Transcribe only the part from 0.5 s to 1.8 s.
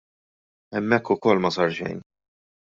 Hemmhekk ukoll ma sar